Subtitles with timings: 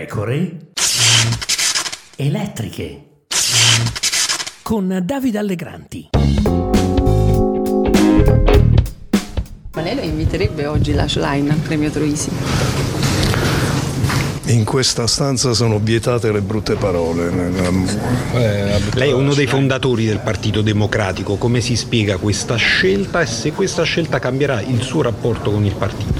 [0.00, 0.56] pecore
[2.16, 3.24] elettriche
[4.62, 6.08] con Davide Allegranti.
[9.74, 12.30] Ma lei lo inviterebbe oggi la Schlein al premio Troisi?
[14.46, 17.30] In questa stanza sono vietate le brutte parole.
[18.94, 23.52] Lei è uno dei fondatori del Partito Democratico, come si spiega questa scelta e se
[23.52, 26.19] questa scelta cambierà il suo rapporto con il partito?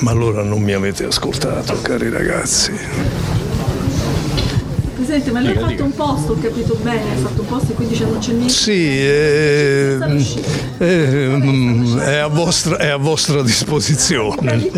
[0.00, 2.72] Ma allora non mi avete ascoltato, cari ragazzi.
[4.94, 7.74] Presidente, ma lei ha fatto un post, ho capito bene, ha fatto un post e
[7.74, 8.52] quindi c'è non c'è niente.
[8.52, 9.98] Sì, eh,
[10.78, 14.70] eh, mm, è, a vostra, è a vostra disposizione.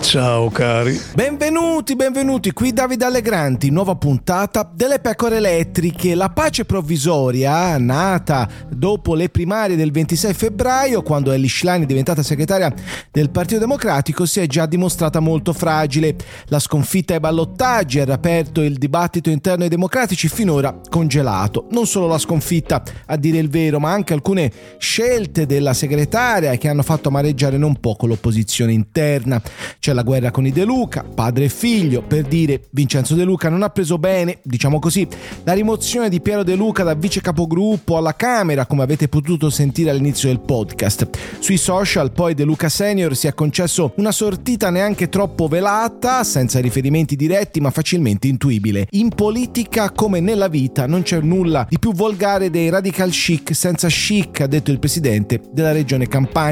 [0.00, 1.00] Ciao cari.
[1.14, 6.14] Benvenuti, benvenuti, qui Davide Allegranti, nuova puntata delle pecore elettriche.
[6.14, 12.22] La pace provvisoria, nata dopo le primarie del 26 febbraio, quando Ellie Schlein è diventata
[12.22, 12.72] segretaria
[13.10, 16.16] del Partito Democratico, si è già dimostrata molto fragile.
[16.46, 21.66] La sconfitta ai ballottaggi ha riaperto il dibattito interno ai democratici finora congelato.
[21.70, 26.68] Non solo la sconfitta, a dire il vero, ma anche alcune scelte della segretaria che
[26.68, 29.40] hanno fatto amareggiare non poco l'opposizione interna.
[29.78, 33.48] C'è la guerra con i De Luca, padre e figlio, per dire Vincenzo De Luca
[33.48, 35.06] non ha preso bene, diciamo così,
[35.44, 39.90] la rimozione di Piero De Luca da vice capogruppo alla Camera, come avete potuto sentire
[39.90, 41.08] all'inizio del podcast.
[41.38, 46.60] Sui social poi De Luca Senior si è concesso una sortita neanche troppo velata, senza
[46.60, 48.86] riferimenti diretti ma facilmente intuibile.
[48.90, 53.88] In politica come nella vita non c'è nulla di più volgare dei radical chic senza
[53.88, 56.47] chic, ha detto il presidente della regione Campania.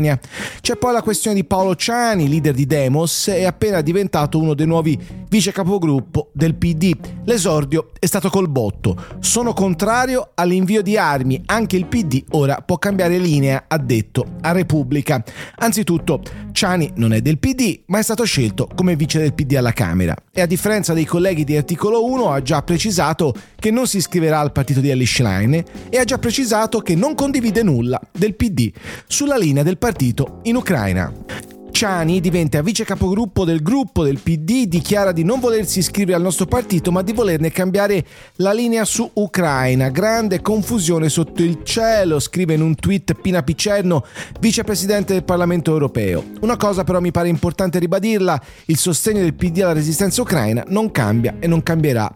[0.61, 4.67] C'è poi la questione di Paolo Ciani, leader di Demos, è appena diventato uno dei
[4.67, 6.95] nuovi vice capogruppo del PD.
[7.25, 8.97] L'esordio è stato col botto.
[9.21, 14.53] Sono contrario all'invio di armi, anche il PD ora può cambiare linea, ha detto a
[14.53, 15.23] Repubblica.
[15.57, 16.23] Anzitutto,
[16.57, 20.17] Ciani non è del PD, ma è stato scelto come vice del PD alla Camera
[20.33, 24.41] e a differenza dei colleghi di articolo 1 ha già precisato che non si iscriverà
[24.41, 28.73] al partito di Ellie Schlein e ha già precisato che non condivide nulla del PD
[29.07, 31.26] sulla linea del partito in Ucraina.
[31.77, 36.47] Ciani diventa vice capogruppo del gruppo del PD, dichiara di non volersi iscrivere al nostro
[36.47, 38.03] partito ma di volerne cambiare
[38.37, 39.91] la linea su Ucraina.
[39.91, 44.07] Grande confusione sotto il cielo, scrive in un tweet Pina Picerno,
[44.41, 46.25] vicepresidente del Parlamento europeo.
[46.41, 50.91] Una cosa però mi pare importante ribadirla, il sostegno del PD alla resistenza ucraina non
[50.91, 52.11] cambia e non cambierà.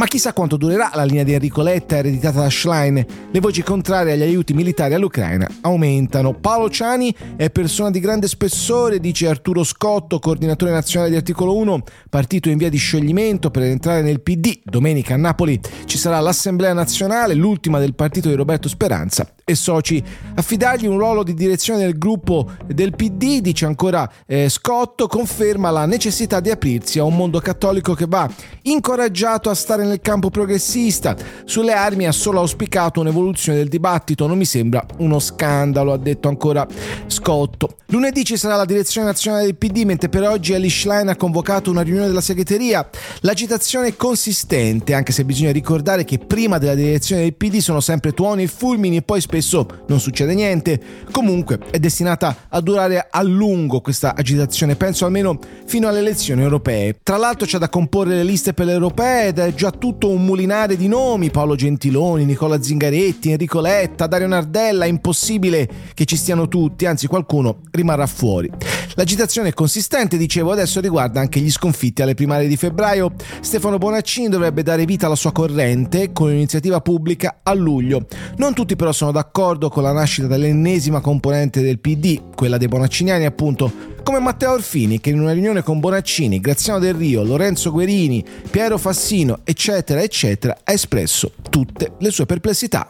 [0.00, 3.04] Ma chissà quanto durerà la linea di Enrico Letta ereditata da Schlein.
[3.30, 6.32] Le voci contrarie agli aiuti militari all'Ucraina aumentano.
[6.32, 11.82] Paolo Ciani è persona di grande spessore, dice Arturo Scotto, coordinatore nazionale di Articolo 1,
[12.08, 14.60] partito in via di scioglimento per entrare nel PD.
[14.64, 20.02] Domenica a Napoli ci sarà l'Assemblea nazionale, l'ultima del partito di Roberto Speranza e soci.
[20.34, 25.84] Affidargli un ruolo di direzione del gruppo del PD, dice ancora eh, Scotto, conferma la
[25.84, 28.26] necessità di aprirsi a un mondo cattolico che va
[28.62, 31.16] incoraggiato a stare nel campo progressista.
[31.44, 36.28] Sulle armi ha solo auspicato un'evoluzione del dibattito, non mi sembra uno scandalo, ha detto
[36.28, 36.66] ancora
[37.06, 37.76] Scotto.
[37.86, 41.70] Lunedì ci sarà la direzione nazionale del PD, mentre per oggi Ellie Schlein ha convocato
[41.70, 42.88] una riunione della segreteria.
[43.20, 48.12] L'agitazione è consistente, anche se bisogna ricordare che prima della direzione del PD sono sempre
[48.12, 50.80] tuoni e fulmini e poi spesso non succede niente.
[51.10, 56.98] Comunque è destinata a durare a lungo questa agitazione, penso almeno fino alle elezioni europee.
[57.02, 60.24] Tra l'altro c'è da comporre le liste per le europee ed è già tutto un
[60.24, 66.16] mulinare di nomi, Paolo Gentiloni, Nicola Zingaretti, Enrico Letta, Dario Nardella, è impossibile che ci
[66.16, 68.48] stiano tutti, anzi qualcuno rimarrà fuori.
[68.94, 73.14] L'agitazione è consistente, dicevo, adesso riguarda anche gli sconfitti alle primarie di febbraio.
[73.40, 78.06] Stefano Bonaccini dovrebbe dare vita alla sua corrente con un'iniziativa pubblica a luglio.
[78.36, 83.24] Non tutti però sono d'accordo con la nascita dell'ennesima componente del PD, quella dei Bonacciniani
[83.24, 88.24] appunto, come Matteo Orfini che in una riunione con Bonaccini, Graziano Del Rio, Lorenzo Guerini,
[88.50, 92.78] Piero Fassino, eccetera, eccetera, ha espresso tutte le sue perplessità.